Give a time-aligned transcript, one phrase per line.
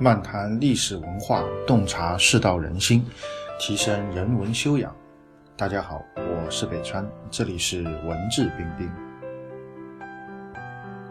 [0.00, 3.06] 漫谈历史文化，洞察世道人心，
[3.60, 4.92] 提升人文修养。
[5.56, 8.90] 大家好，我是北川，这里是文质彬彬。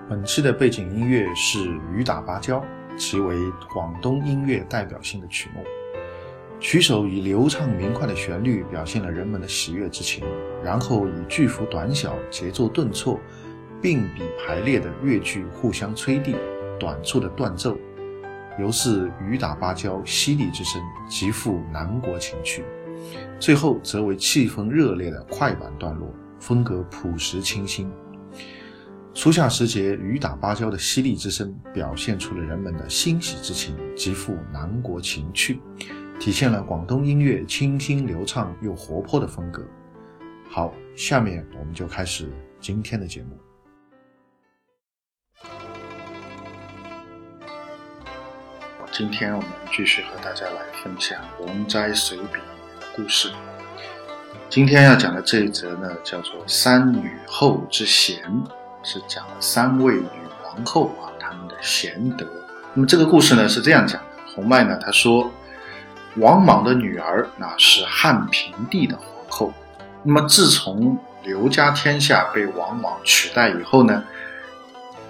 [0.10, 1.60] 本期的背景音乐是
[1.94, 2.60] 《雨打芭蕉》，
[2.98, 3.38] 其为
[3.74, 5.64] 广东音乐代表性的曲目。
[6.60, 10.26] 曲首以流畅明快的旋律表现了人们的喜悦之情，
[10.62, 13.18] 然后以句幅短小、节奏顿挫、
[13.82, 16.36] 并笔排列的乐句互相吹递，
[16.78, 17.78] 短促的断奏。
[18.60, 22.64] 犹似雨打芭蕉，淅沥之声，极富南国情趣。
[23.40, 27.92] 最后则为气氛热烈的快板段落，风格朴实清新。
[29.14, 35.60] 初夏时节，雨打芭蕉的淅沥之声，表现出了人们的欣喜之情，极富南国情趣，
[36.20, 39.64] 体现了广东音乐清新流畅又活泼的风格。
[40.50, 43.38] 好，下面我们就开始今天的节目。
[48.96, 52.24] 今天我们继续和大家来分享《容斋随笔》
[52.80, 53.32] 的故事。
[54.52, 58.18] 今天要讲的这一则呢，叫做《三女后之贤》，
[58.84, 60.08] 是讲了三位女
[60.46, 62.28] 王后啊，她们的贤德。
[62.76, 65.32] 那么这个故事呢是这样讲的：洪迈呢他说，
[66.18, 69.52] 王莽的女儿那是汉平帝的皇后。
[70.04, 74.04] 那么自从刘家天下被王莽取代以后呢？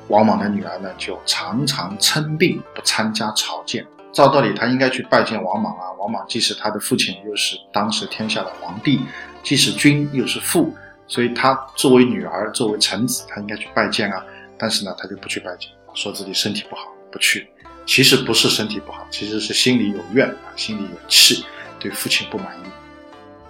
[0.08, 3.86] 王莽的女儿呢，就常常称病不参加朝见。
[4.12, 5.92] 照道理，她应该去拜见王莽啊。
[5.98, 9.02] 王莽既是他的父亲，又是当时天下的皇帝，
[9.42, 10.76] 既是君又是父，
[11.08, 14.24] 所以他作为女儿，作为臣子，他应该去拜见啊。
[14.58, 17.50] 但是呢，他就不去拜见，说自己身体不好，不去。
[17.88, 21.44] 其实不是身体不好，其实是心里有怨啊，心里有气，
[21.80, 22.70] 对父亲不满意。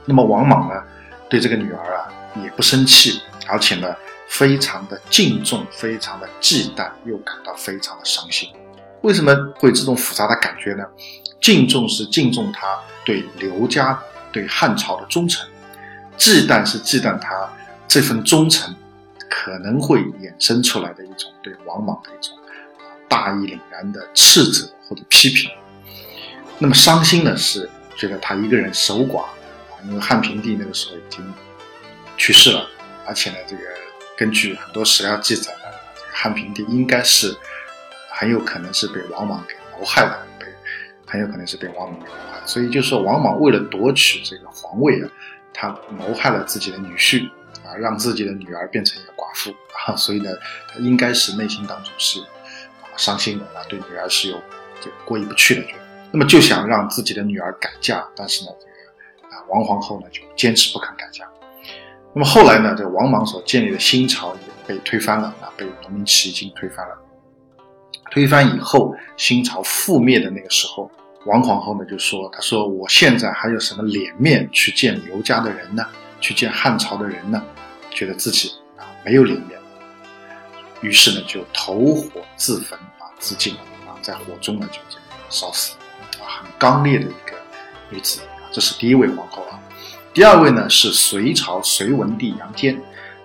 [0.05, 0.81] 那么王莽呢，
[1.29, 2.07] 对这个女儿啊，
[2.41, 3.93] 也不生气，而且呢。
[4.27, 8.49] 非常的敬重，非常的忌惮，又感到非常的伤心。
[9.01, 10.83] 为什么会这种复杂的感觉呢？
[11.41, 14.01] 敬重是敬重他对刘家、
[14.31, 15.45] 对汉朝的忠诚；
[16.15, 17.47] 忌惮是忌惮他
[17.87, 18.73] 这份忠诚
[19.29, 22.33] 可能会衍生出来的一种对王莽的一种
[23.09, 25.51] 大义凛然的斥责或者批评。
[26.57, 29.25] 那么伤心呢，是觉得他一个人守寡，
[29.85, 31.21] 因为汉平帝那个时候已经
[32.15, 32.65] 去世了，
[33.05, 33.82] 而且呢，这个。
[34.23, 35.65] 根据很多史料记载呢，
[36.13, 37.35] 汉平帝应该是
[38.09, 40.45] 很有可能是被王莽给谋害了，被
[41.05, 42.41] 很有可能是被王莽给谋害。
[42.45, 45.11] 所以就说王莽为了夺取这个皇位啊，
[45.53, 47.29] 他谋害了自己的女婿
[47.65, 49.53] 啊，让自己的女儿变成一个寡妇
[49.85, 49.93] 啊。
[49.97, 50.29] 所以呢，
[50.69, 54.41] 他应该是内心当中是啊伤心的啊，对女儿是有
[54.79, 55.65] 这个过意不去的。
[56.13, 61.27] 那么就想让自己的女儿改嫁，但是呢，这个啊王皇后呢就坚持不肯改嫁。
[62.15, 62.75] 那么后来呢？
[62.77, 66.95] 这王莽所建立的新朝也被推翻了啊，被农民起义军推翻了。
[68.11, 70.91] 推翻以后，新朝覆灭的那个时候，
[71.25, 75.83] 王皇后呢就说：“她说我现在还有什么脸面去见刘家的人呢？
[76.21, 77.43] 去见汉朝的人呢？
[77.89, 79.59] 觉得自己啊没有脸面。
[80.81, 83.55] 于是呢就投火自焚啊自尽
[83.87, 84.79] 啊，在火中呢就
[85.29, 85.75] 烧死
[86.21, 87.35] 啊，很刚烈的一个
[87.89, 88.45] 女子啊。
[88.51, 89.59] 这是第一位皇后啊。”
[90.13, 92.75] 第二位呢是隋朝隋文帝杨坚，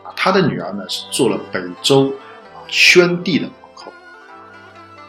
[0.03, 2.09] 啊，他的女儿呢是做了北周
[2.55, 3.93] 啊宣帝的皇后。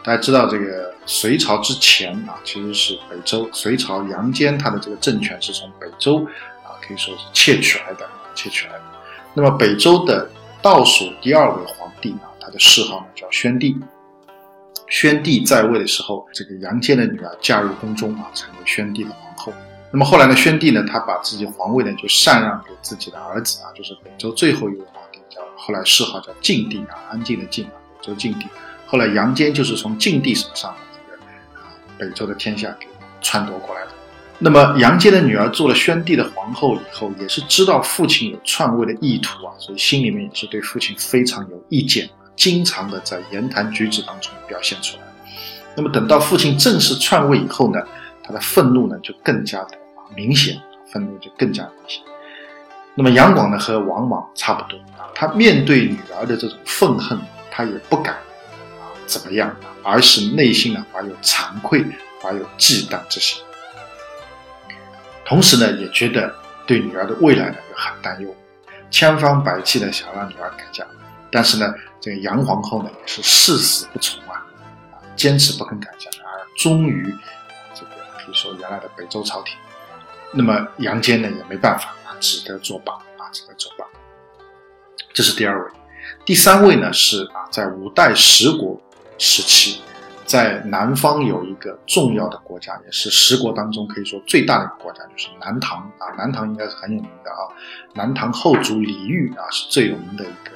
[0.04, 3.48] 大家知道这个隋朝之前啊，其实是北周。
[3.50, 6.22] 隋朝杨坚他的这个政权是从北周
[6.62, 8.82] 啊可以说是窃取来的，窃取来的。
[9.32, 10.30] 那么北周的
[10.60, 13.74] 倒数第二位皇帝啊，他的谥号呢叫宣帝。
[14.88, 19.29] 宣帝在位的时候，这个杨坚的女儿嫁入宫中啊，成为宣帝的皇后。
[19.92, 28.46] 那么后来呢，宣帝呢，他把自己皇位呢就禅让给自己的儿子啊，就是北周最后一位皇帝，叫后来谥号叫晋帝啊，安静的晋啊，北周晋帝。
[28.86, 31.22] 后来杨坚就是从晋帝手上这个
[31.60, 32.86] 啊北周的天下给
[33.20, 33.88] 篡夺过来的。
[34.38, 45.02] 那么杨坚的女儿做了宣帝的皇后以后，也是知道父亲有篡位的意图啊，所以心里面也是对父亲非常有意见，经常的在言谈举止当中表现出来。
[45.76, 47.80] 那么等到父亲正式篡位以后呢，
[48.24, 49.78] 他的愤怒呢就更加的。
[50.14, 50.60] 明显
[50.92, 52.02] 愤怒就更加明显。
[52.94, 57.18] 那么杨广呢和王莽差不多啊，他面对女儿的这种愤恨，
[57.50, 61.84] 他也不敢啊怎么样，而是内心呢怀有惭愧，
[62.20, 63.40] 怀有忌惮之心。
[65.24, 66.34] 同时呢，也觉得
[66.66, 68.34] 对女儿的未来呢又很担忧，
[68.90, 70.84] 千方百计的想让女儿改嫁。
[71.30, 74.44] 但是呢，这个杨皇后呢也是誓死不从啊，
[74.92, 77.14] 啊坚持不肯改嫁，而终于
[77.72, 79.54] 这个可以说原来的北周朝廷。
[80.32, 83.84] 那么杨坚呢也没办法啊，只得作罢啊，只得作罢。
[85.12, 85.70] 这是第二位，
[86.24, 88.80] 第三位呢是啊，在五代十国
[89.18, 89.82] 时期
[90.24, 96.14] 在南方有一个重要的国家，也是十国当中可以说最大的一个国家，就是南唐啊。
[96.16, 97.50] 南唐应该是很有名的啊。
[97.94, 100.52] 南唐后主李煜啊，是最有名的一个，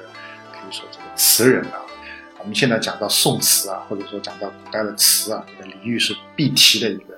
[0.53, 1.83] 可以说这个词人啊。
[2.39, 7.13] 我们现在讲到宋词啊，或者说讲到古代的词啊，这个李煜是必提的一个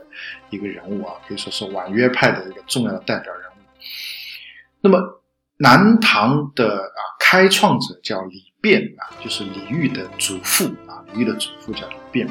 [0.50, 3.56] 一个人物啊，可以说是婉约派的一个重要的代表人物。
[4.82, 5.22] 那么
[5.58, 12.30] 南唐的啊开创者叫李昪啊，就是李煜的祖父啊，李煜的祖父叫李昪。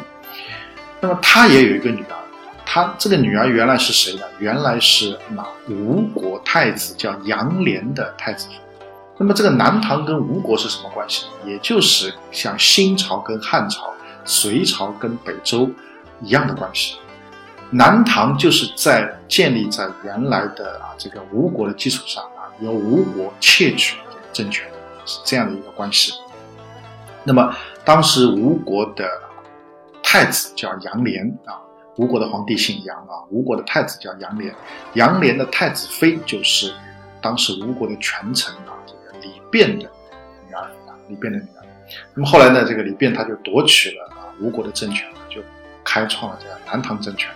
[1.00, 2.16] 那么他也有一个女儿，
[2.64, 4.22] 他这个女儿原来是谁呢？
[4.38, 8.54] 原来是那吴国太子叫杨涟的太子妃。
[9.18, 11.26] 那么这个南唐跟吴国是什么关系？
[11.44, 13.92] 也就是像新朝跟汉朝、
[14.24, 15.70] 隋朝跟北周
[16.20, 16.96] 一样的关系。
[17.70, 23.96] 南唐就是在建立在原来的啊这个吴国的基础上啊，由吴国窃取
[24.32, 24.66] 政权，
[25.04, 26.12] 是这样的一个关系。
[27.24, 27.54] 那么
[27.84, 29.06] 当时吴国的。
[30.08, 31.60] 太子叫杨涟啊，
[31.96, 34.54] 吴国的皇帝姓杨啊，吴国的太子叫杨涟，
[34.94, 36.72] 杨涟的太子妃就是
[37.20, 39.90] 当时吴国的权臣啊，这个李昪的
[40.46, 41.66] 女儿啊，李昪的女儿。
[42.14, 45.42] 那么后来呢，这个李昪他就夺取了啊吴国的政权，就
[45.84, 47.28] 开创了这个南唐政权。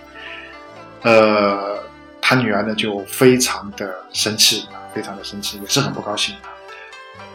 [1.03, 1.79] 呃，
[2.21, 6.49] 他女儿呢就非常的生气啊，非常的生气，也是很不高兴啊。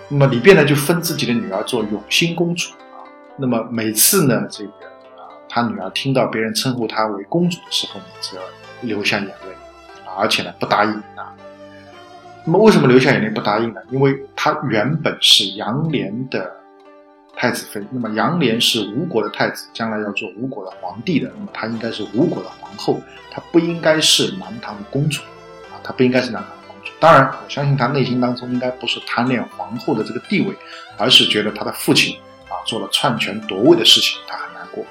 [0.08, 3.02] 那么李昪呢就封自己的女儿做永兴公主啊。
[3.36, 4.70] 那么每次呢这个
[5.16, 5.26] 啊。
[5.48, 8.38] 他女儿听到别人称呼她为公主的时候呢，就
[8.86, 9.56] 流下眼泪，
[10.16, 11.34] 而且呢不答应啊。
[12.44, 13.80] 那么为什么流下眼泪不答应呢？
[13.90, 16.55] 因为她原本是杨涟的
[17.36, 23.00] 太子妃，那么杨涟是吴国的太子，将来要做吴国的皇帝的，那么她应该是吴国的皇后，
[23.30, 25.20] 她不应该是南唐的公主
[25.70, 26.90] 啊，她不应该是南唐的公主。
[26.98, 30.56] 当然，我相信她内心当中应该不是贪恋皇后的这个地位，
[30.96, 32.16] 而是觉得她的父亲
[32.48, 34.82] 啊做了篡权夺位的事情，她很难过。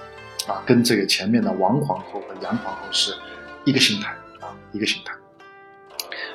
[0.47, 3.11] 啊，跟这个前面的王皇后和杨皇后是
[3.63, 5.11] 一个心态啊，一个心态。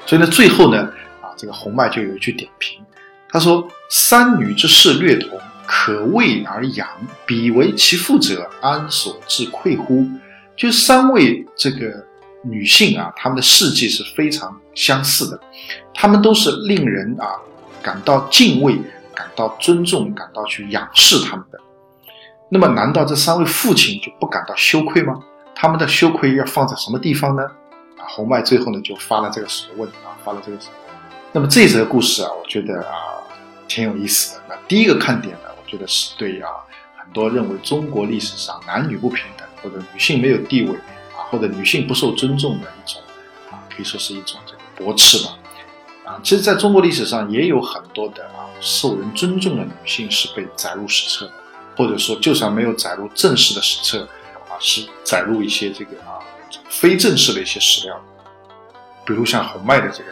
[0.04, 0.82] 所以呢，最后呢，
[1.20, 2.84] 啊，这个洪迈就有一句点评，
[3.28, 5.38] 他说：“三女之事略同，
[5.72, 6.88] 可畏而扬，
[7.24, 10.04] 彼为其父者，安所自愧乎？”
[10.58, 12.04] 就三位这个
[12.42, 15.40] 女性啊，她们的事迹是非常相似的，
[15.94, 17.38] 她们都是令人啊
[17.80, 18.76] 感到敬畏、
[19.14, 21.58] 感到尊重、感到去仰视她们的。
[22.48, 25.22] 那么，难道这三位父亲就不感到羞愧吗？
[25.54, 27.44] 他们的羞愧要放在什么地方呢？
[27.96, 30.96] 啊，洪迈最后呢就发了这个审问啊，发了这个审问。
[31.32, 33.22] 那么这则故事啊，我觉得啊
[33.68, 34.42] 挺有意思的。
[34.48, 36.48] 那第一个看点呢，觉得是对啊
[36.98, 40.74] 很多认为中国历史上男女不平等，或者女性没有地位
[41.14, 43.00] 啊，或者女性不受尊重的一种
[43.50, 45.38] 啊，可以说是一种这个驳斥吧。
[46.04, 51.32] 啊，其实在中国历史上也有很多的啊受人尊重的女性是被载入史册的。
[51.76, 54.02] 或者说，就算没有载入正式的史册，
[54.50, 56.20] 啊，是载入一些这个啊
[56.68, 57.98] 非正式的一些史料，
[59.06, 60.10] 比如像洪迈的这个，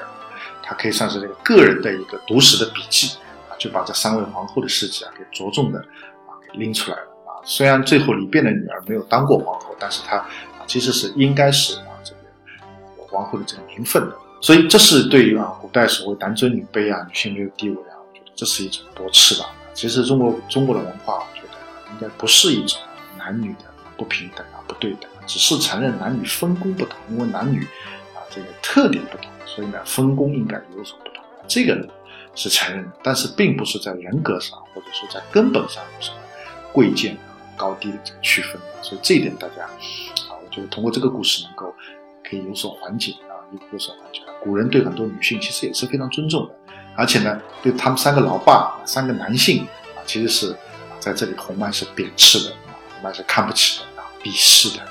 [0.62, 3.18] 他可以算是这个个人的一个读史的笔记，
[3.58, 7.36] 就把这三位皇后的事迹啊给着重的啊给拎出来了啊。
[7.44, 10.28] 虽然最后李昪的女儿没有当过皇后，但是她啊
[10.66, 12.20] 其实是应该是啊这个
[13.06, 14.16] 皇后的这个名分的。
[14.40, 19.50] 所以这是对于啊古代所谓男尊女卑啊女性没有地位啊，我觉得这是一种驳斥吧。
[19.74, 21.14] 其实中国中国的文化。
[21.14, 21.48] 我觉得
[21.92, 22.78] 应该不是一种
[23.16, 23.64] 男女的
[23.96, 27.62] 不平等啊、不对等，只是承认男女分工不同，因为男女
[28.14, 31.24] 啊这个特点不同，所以呢分工应该有所不同。
[31.48, 31.86] 这个呢
[32.38, 36.16] 是承认的，但是并不是在人格上或者说在根本上有什么
[36.72, 38.60] 贵贱啊高低的这个区分。
[38.80, 41.74] 所以这一点大家啊，我觉得通过这个故事能够
[42.22, 43.36] 可以有所缓解啊，
[43.72, 44.20] 有所缓解。
[44.40, 46.54] 古人对很多女性其实也是非常尊重的，
[46.96, 49.66] 而且呢对他们三个老爸、三个男性
[49.96, 50.56] 啊，其实是。
[51.00, 52.50] 在这里，红曼是贬斥的，
[52.92, 54.82] 红曼是看不起的啊，鄙视的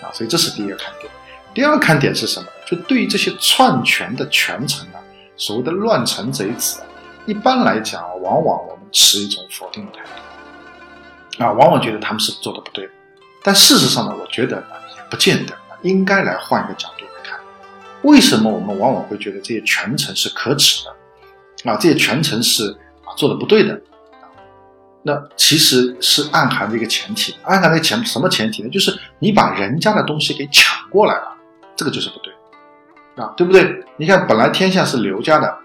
[0.00, 1.12] 啊，所以这是第一个看点。
[1.52, 2.48] 第二个看点是什么？
[2.66, 4.98] 就对于这些篡权的权臣啊，
[5.36, 6.86] 所谓的乱臣贼子啊，
[7.26, 12.88] 一般来讲，往往我们持一种否定的态度啊，往往觉得他们是做的不对。
[13.42, 14.62] 但事实上呢，我觉得
[15.10, 17.38] 不见得，应该来换一个角度来看，
[18.02, 21.76] 为什么我们往往会觉得这些权臣是可耻的啊？
[21.76, 22.70] 这些权臣是
[23.04, 23.80] 啊做的不对的。
[25.02, 28.68] 那其实是暗含的一个前提，暗含的前什么前提呢？
[28.68, 31.34] 就是你把人家的东西给抢过来了，
[31.74, 32.34] 这个就是不对，
[33.16, 33.82] 啊，对不对？
[33.96, 35.58] 你看，本来天下是刘家的，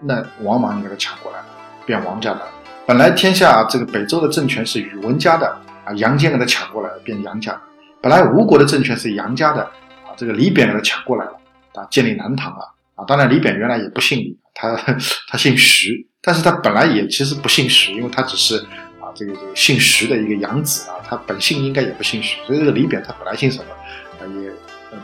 [0.00, 1.46] 那王莽你给他抢过来了，
[1.86, 2.40] 变王家的；
[2.86, 5.46] 本来天下这个北周的政权是宇文家的
[5.84, 7.52] 啊，杨坚给他抢过来了，变杨家；
[8.00, 9.62] 本来吴国的政权是杨家的
[10.04, 11.32] 啊，这个李扁给他抢过来了
[11.74, 13.04] 啊，建立南唐了啊。
[13.06, 14.74] 当然，李扁原来也不姓李，他
[15.28, 16.06] 他姓徐。
[16.26, 18.56] 但是他本来也其实不姓徐，因为他只是
[18.98, 23.64] 啊这个这个姓徐的一个养子啊，他本姓应该也不姓徐，所以这个李扁他本来姓什么
[24.18, 24.50] 啊也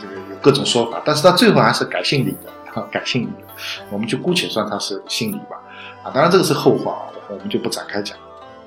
[0.01, 2.51] 这个有各种说法，但是他最后还是改姓李的，
[2.91, 3.45] 改姓李，
[3.91, 5.57] 我们就姑且算他是姓李吧，
[6.05, 8.17] 啊，当然这个是后话啊，我们就不展开讲。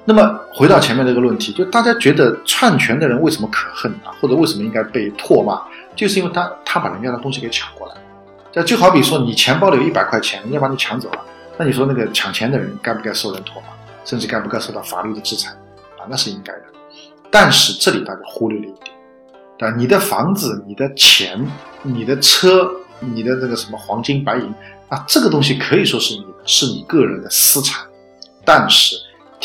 [0.05, 5.62] 那么回到前面这个论题，就大家觉得篡权的人为什么可恨啊，或者为什么应该被唾骂，
[5.95, 7.95] 就是因为他他把人家的东西给抢过来。
[8.51, 11.19] 这就好比说你钱包里有一百块钱，人家把你抢走了，
[11.57, 13.67] 那你说那个抢钱的人该不该受人唾骂，
[14.03, 15.51] 甚至该不该受到法律的制裁
[15.98, 16.05] 啊？
[16.10, 16.63] 那是应该的。
[17.31, 21.43] 但是这里大家忽略了一点，啊，你的房子、你的钱、
[21.81, 22.69] 你的车、
[23.13, 24.53] 你的这个什么黄金白银
[24.89, 27.86] 啊，这个东西可以说是你的，是你个人的私产，
[28.45, 28.95] 但是。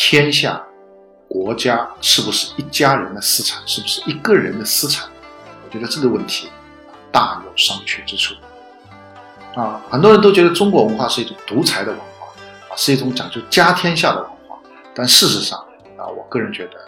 [0.00, 0.62] 天下，
[1.26, 3.60] 国家是不是一家人的私产？
[3.66, 5.08] 是不是一个人的私产？
[5.64, 6.48] 我觉得这个问题
[7.10, 8.32] 大有商榷之处。
[9.56, 12.28] 啊，很多人都觉得中国文化是一种独裁的文化，
[12.68, 14.56] 啊，是一种讲究家天下的文化。
[14.94, 15.58] 但事实上，
[15.96, 16.78] 啊，我个人觉得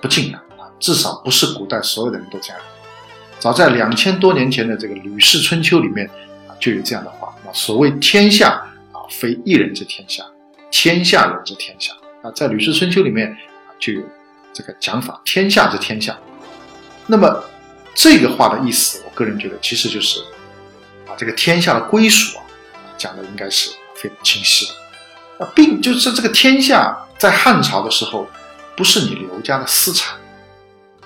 [0.00, 2.62] 不尽然啊，至少不是古代所有的人都这样。
[3.42, 6.08] 早在两千多年前的这个《吕氏春秋》里面
[6.46, 8.50] 啊，就有这样的话：啊，所谓天下
[8.92, 10.22] 啊，非一人之天下，
[10.70, 11.92] 天下人之天下。
[12.22, 13.36] 啊，在《吕氏春秋》里面，
[13.80, 14.00] 就有
[14.52, 16.16] 这个讲法：“天下之天下。”
[17.08, 17.42] 那么
[17.96, 20.20] 这个话的意思，我个人觉得其实就是
[21.08, 22.46] 啊，这个天下的归属啊，
[22.96, 25.44] 讲的应该是非常清晰的。
[25.44, 28.24] 啊，并就是这个天下在汉朝的时候，
[28.76, 30.16] 不是你刘家的私产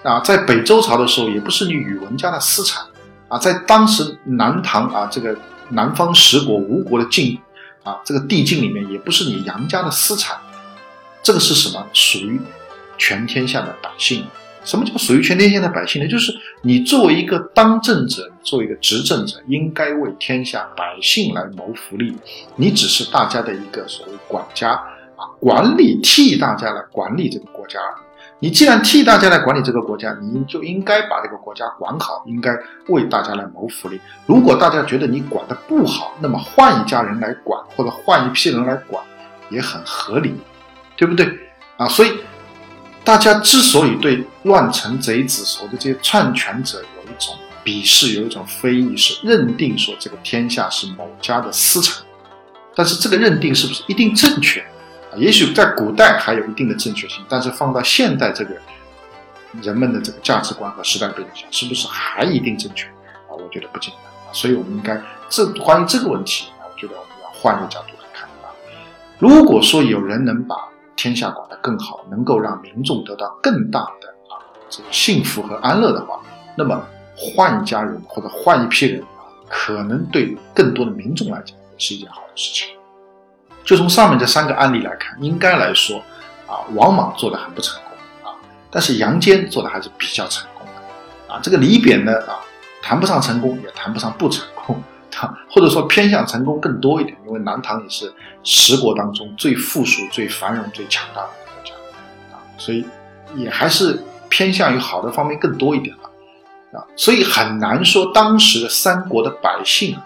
[0.07, 2.85] 啊；在北周朝的时候，也不是你宇文家的私产
[3.29, 5.37] 啊；在当时南唐啊，这个
[5.71, 7.37] 南方十国吴国的境
[7.83, 10.37] 啊，这个地境里面，也不是你杨家的私产。
[11.23, 11.85] 这个是什么？
[11.93, 12.41] 属于
[12.97, 14.25] 全天下的百姓。
[14.65, 16.09] 什么叫属于全天下的百姓呢？
[16.09, 16.33] 就是
[16.63, 22.17] 你作为一个当政者，作为一个执政者，应该为天下百姓来谋福利。
[22.57, 27.79] 你只是大家的一个所谓管家啊，管理替大家来管理这个国家。
[28.39, 32.57] 你既然替大家来管理这个国家，你就应该把这个国家管好，应该
[32.89, 34.01] 为大家来谋福利。
[34.27, 39.03] 如果大家觉得你管的不好，那么换一家人来管，或者换一批人来管，
[39.51, 40.35] 也很合理。
[40.99, 41.31] 对不对
[41.77, 41.87] 啊？
[41.87, 42.11] 所以
[43.05, 52.03] 大家之所以对乱臣贼子所谓的这些篡权者有一种鄙视，有一种非议，是认定说这个天下是某家的私产。
[52.75, 54.65] 但是这个认定是不是一定正确？
[55.17, 58.55] 也许在古代还有一定的正确性，但是放到现代这个
[59.63, 62.87] 人们的这个价值观和时代背景下，是不是还一定正确
[63.29, 63.31] 啊？
[63.31, 64.13] 我觉得不简单。
[64.33, 68.53] 所以我们应该这关于这个问题，我觉得我们要换一个角度来看啊。
[69.19, 70.57] 如果说有人能把
[70.95, 74.37] 天下管得更好，能够让民众得到更大的啊
[74.69, 76.21] 这个幸福和安乐的话，
[76.55, 82.76] 那么换一家人或者换一批人啊，可能对更多的民众来讲也是一件好的事情。
[83.67, 85.99] 就从上面这三个案例来看，应该来说
[86.47, 88.33] 啊，王莽做的很不成功啊，
[88.71, 91.41] 但是杨坚做的还是比较成功的啊。
[91.43, 92.39] 这个李扁呢啊，
[92.81, 94.81] 谈不上成功，也谈不上不成功。
[95.11, 98.13] 他或者说偏向成功更多一点，因为南唐也是
[98.45, 101.73] 十国当中最富庶、最繁荣、最强大的国家
[102.33, 102.85] 啊，所以
[103.35, 109.97] 也还是偏向于好的方面更多一点了啊，所以很难说当时的三国的百姓，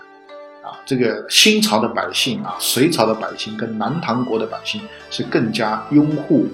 [0.87, 6.47] 这个新朝的百姓啊，隋朝的百姓跟南唐国的百姓是更加拥护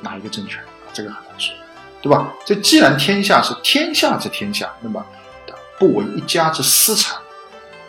[0.00, 1.54] 哪一个政权啊，这个很难说，
[2.02, 2.32] 对吧？
[2.44, 5.04] 这既然天下是天下之天下，那么
[5.78, 7.18] 不为一家之私产。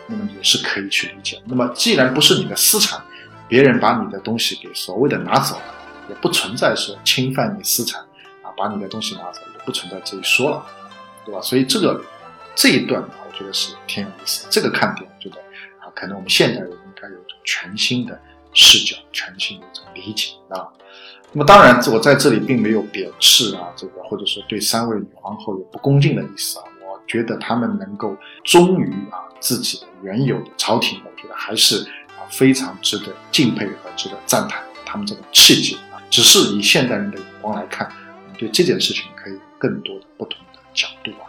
[0.08, 1.42] 那么也是可以去理解。
[1.46, 3.02] 那么既然不是你的私产，
[3.48, 5.74] 别人把你的东西给所谓的拿走了，
[6.08, 8.00] 也不存在说侵犯你私产
[8.44, 10.64] 啊，把你的东西拿走也不存在这一说了，
[11.24, 11.40] 对吧？
[11.40, 12.00] 所以这个
[12.54, 14.46] 这一段呢我觉得是挺有意思。
[14.48, 15.45] 这个看点，我觉得啊，
[15.96, 18.20] 可能我们现代人应该有一种全新的
[18.52, 20.68] 视角，全新的一种理解啊。
[21.32, 26.64] 那么当然，我在这里并没有贬斥啊，这个或者说对三位女皇后有不恭敬的意思啊。
[26.82, 29.24] 我觉得他们能够忠于啊。
[29.38, 31.82] 自己的原有的朝廷，我觉得还是
[32.16, 36.00] 啊非常值得敬佩和值得赞叹他们这种气节啊。
[36.08, 41.28] 只是以现代人的眼光来看，我们对这件事情可以更多的不同的角度啊。